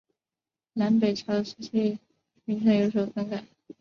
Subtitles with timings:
[0.73, 1.99] 南北朝时期
[2.45, 3.45] 名称有所更改。